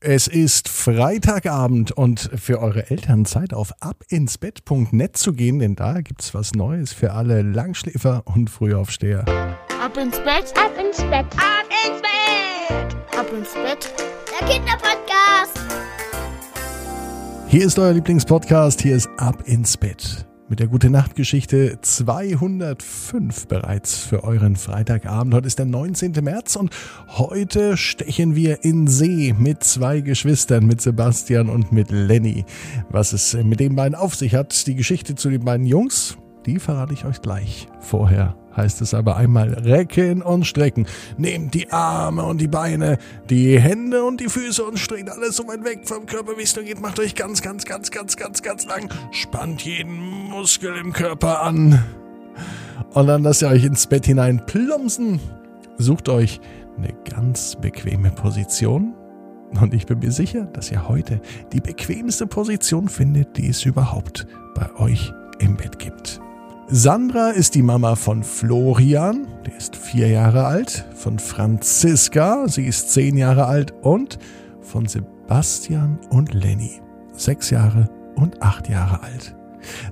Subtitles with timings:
[0.00, 6.34] Es ist Freitagabend und für eure Eltern Zeit auf abinsbett.net zu gehen, denn da gibt's
[6.34, 9.24] was Neues für alle Langschläfer und Frühaufsteher.
[9.82, 13.94] Ab ins Bett, ab ins Bett, ab ins Bett, ab ins Bett.
[14.38, 15.60] Der Kinderpodcast.
[17.48, 23.48] Hier ist euer Lieblingspodcast, hier ist Ab ins Bett mit der Gute Nacht Geschichte 205
[23.48, 25.34] bereits für euren Freitagabend.
[25.34, 26.12] Heute ist der 19.
[26.22, 26.70] März und
[27.08, 32.44] heute stechen wir in See mit zwei Geschwistern, mit Sebastian und mit Lenny.
[32.90, 36.58] Was es mit den beiden auf sich hat, die Geschichte zu den beiden Jungs, die
[36.58, 37.68] verrate ich euch gleich.
[37.80, 40.86] Vorher heißt es aber einmal recken und strecken.
[41.18, 45.46] Nehmt die Arme und die Beine, die Hände und die Füße und streckt alles so
[45.46, 46.80] weit weg vom Körper, wie es nur geht.
[46.80, 48.88] Macht euch ganz, ganz, ganz, ganz, ganz, ganz lang.
[49.10, 49.94] Spannt jeden
[50.30, 51.84] Muskel im Körper an.
[52.94, 55.20] Und dann lasst ihr euch ins Bett hinein plumpsen.
[55.76, 56.40] Sucht euch
[56.78, 58.94] eine ganz bequeme Position.
[59.60, 61.20] Und ich bin mir sicher, dass ihr heute
[61.52, 66.20] die bequemste Position findet, die es überhaupt bei euch im Bett gibt.
[66.68, 72.90] Sandra ist die Mama von Florian, der ist vier Jahre alt, von Franziska, sie ist
[72.92, 74.18] zehn Jahre alt und
[74.62, 79.36] von Sebastian und Lenny, sechs Jahre und acht Jahre alt.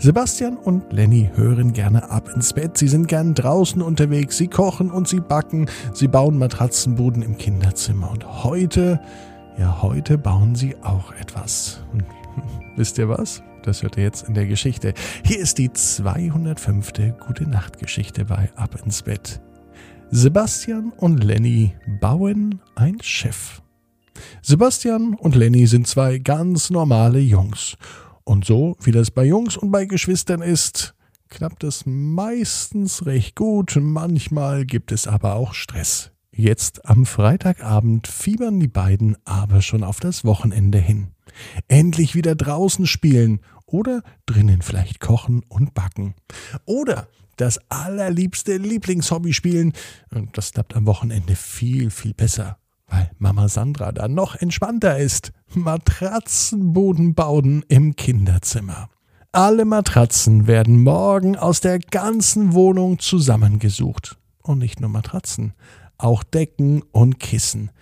[0.00, 2.76] Sebastian und Lenny hören gerne ab ins Bett.
[2.76, 4.36] Sie sind gern draußen unterwegs.
[4.36, 5.68] Sie kochen und sie backen.
[5.92, 8.10] Sie bauen Matratzenbuden im Kinderzimmer.
[8.10, 9.00] Und heute,
[9.58, 11.84] ja, heute bauen sie auch etwas.
[11.92, 12.04] Und
[12.76, 13.42] wisst ihr was?
[13.64, 14.92] Das hört ihr jetzt in der Geschichte.
[15.24, 16.92] Hier ist die 205.
[17.26, 19.40] Gute Nacht Geschichte bei Ab ins Bett.
[20.10, 23.62] Sebastian und Lenny bauen ein Schiff.
[24.42, 27.78] Sebastian und Lenny sind zwei ganz normale Jungs.
[28.24, 30.94] Und so, wie das bei Jungs und bei Geschwistern ist,
[31.30, 36.10] klappt es meistens recht gut, manchmal gibt es aber auch Stress.
[36.36, 41.14] Jetzt am Freitagabend fiebern die beiden aber schon auf das Wochenende hin.
[41.68, 43.40] Endlich wieder draußen spielen
[43.74, 46.14] oder drinnen vielleicht kochen und backen.
[46.64, 49.72] Oder das allerliebste Lieblingshobby spielen.
[50.14, 55.32] Und das klappt am Wochenende viel, viel besser, weil Mama Sandra da noch entspannter ist.
[55.54, 58.90] Matratzenboden bauen im Kinderzimmer.
[59.32, 64.16] Alle Matratzen werden morgen aus der ganzen Wohnung zusammengesucht.
[64.40, 65.52] Und nicht nur Matratzen,
[65.98, 67.72] auch Decken und Kissen.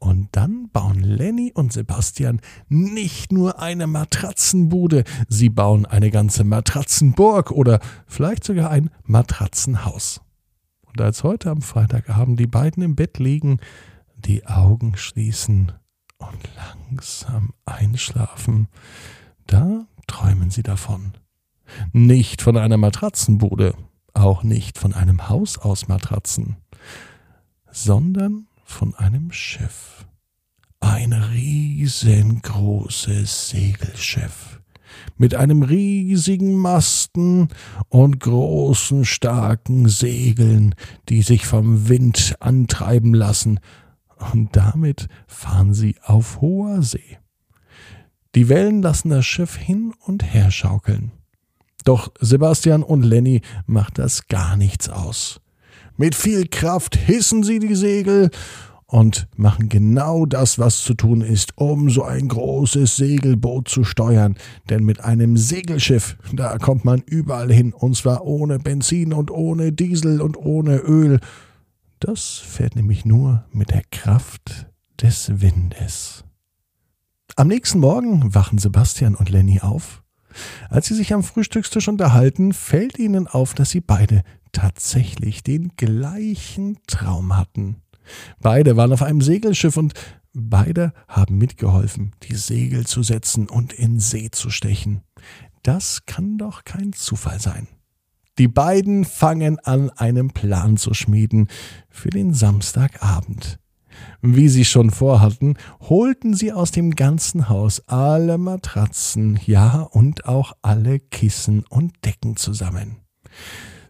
[0.00, 2.40] Und dann bauen Lenny und Sebastian
[2.70, 10.22] nicht nur eine Matratzenbude, sie bauen eine ganze Matratzenburg oder vielleicht sogar ein Matratzenhaus.
[10.86, 13.60] Und als heute am Freitagabend die beiden im Bett liegen,
[14.16, 15.72] die Augen schließen
[16.16, 18.68] und langsam einschlafen,
[19.46, 21.12] da träumen sie davon.
[21.92, 23.74] Nicht von einer Matratzenbude,
[24.14, 26.56] auch nicht von einem Haus aus Matratzen,
[27.70, 30.06] sondern von einem Schiff.
[30.80, 34.60] Ein riesengroßes Segelschiff
[35.18, 37.48] mit einem riesigen Masten
[37.88, 40.74] und großen starken Segeln,
[41.08, 43.60] die sich vom Wind antreiben lassen,
[44.32, 47.18] und damit fahren sie auf hoher See.
[48.34, 51.12] Die Wellen lassen das Schiff hin und her schaukeln.
[51.84, 55.40] Doch Sebastian und Lenny macht das gar nichts aus.
[56.00, 58.30] Mit viel Kraft hissen sie die Segel
[58.86, 64.38] und machen genau das, was zu tun ist, um so ein großes Segelboot zu steuern.
[64.70, 69.72] Denn mit einem Segelschiff, da kommt man überall hin, und zwar ohne Benzin und ohne
[69.72, 71.20] Diesel und ohne Öl.
[71.98, 74.68] Das fährt nämlich nur mit der Kraft
[75.02, 76.24] des Windes.
[77.36, 80.02] Am nächsten Morgen wachen Sebastian und Lenny auf.
[80.68, 86.78] Als sie sich am Frühstückstisch unterhalten, fällt ihnen auf, dass sie beide tatsächlich den gleichen
[86.86, 87.76] Traum hatten.
[88.40, 89.94] Beide waren auf einem Segelschiff und
[90.32, 95.02] beide haben mitgeholfen, die Segel zu setzen und in See zu stechen.
[95.62, 97.68] Das kann doch kein Zufall sein.
[98.38, 101.48] Die beiden fangen an, einen Plan zu schmieden
[101.90, 103.59] für den Samstagabend.
[104.22, 110.52] Wie sie schon vorhatten, holten sie aus dem ganzen Haus alle Matratzen, ja und auch
[110.62, 112.98] alle Kissen und Decken zusammen.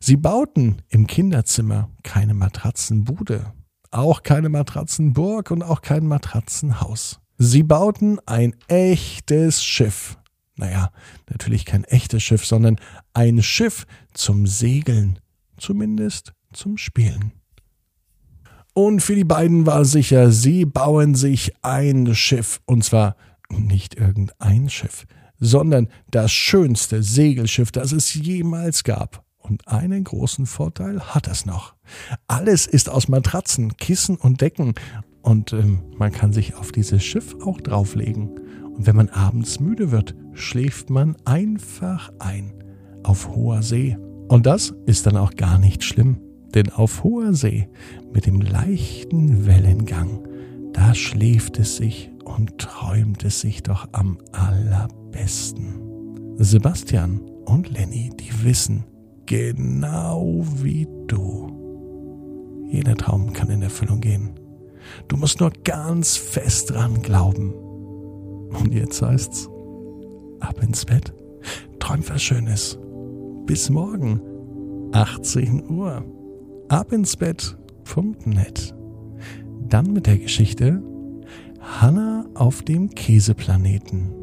[0.00, 3.52] Sie bauten im Kinderzimmer keine Matratzenbude,
[3.90, 7.20] auch keine Matratzenburg und auch kein Matratzenhaus.
[7.36, 10.18] Sie bauten ein echtes Schiff.
[10.56, 10.90] Naja,
[11.28, 12.76] natürlich kein echtes Schiff, sondern
[13.14, 15.18] ein Schiff zum Segeln,
[15.56, 17.32] zumindest zum Spielen.
[18.72, 23.16] Und für die beiden war sicher, sie bauen sich ein Schiff, und zwar
[23.50, 25.06] nicht irgendein Schiff,
[25.38, 29.24] sondern das schönste Segelschiff, das es jemals gab.
[29.38, 31.74] Und einen großen Vorteil hat es noch.
[32.28, 34.74] Alles ist aus Matratzen, Kissen und Decken
[35.22, 38.30] Und ähm, man kann sich auf dieses Schiff auch drauflegen.
[38.76, 42.54] Und wenn man abends müde wird, schläft man einfach ein
[43.02, 43.98] auf hoher See.
[44.28, 46.20] Und das ist dann auch gar nicht schlimm,
[46.54, 47.68] denn auf hoher See
[48.12, 50.26] mit dem leichten Wellengang,
[50.72, 55.80] da schläft es sich und träumt es sich doch am allerbesten.
[56.36, 58.84] Sebastian und Lenny, die wissen,
[59.26, 62.66] genau wie du.
[62.70, 64.30] Jeder Traum kann in Erfüllung gehen.
[65.08, 67.52] Du musst nur ganz fest dran glauben.
[67.52, 69.48] Und jetzt heißt's,
[70.40, 71.12] ab ins Bett,
[71.78, 72.78] träum was Schönes.
[73.46, 74.20] Bis morgen,
[74.92, 76.04] 18 Uhr.
[76.70, 78.76] Ab ins Bett.net.
[79.68, 80.80] Dann mit der Geschichte
[81.58, 84.19] Hanna auf dem Käseplaneten.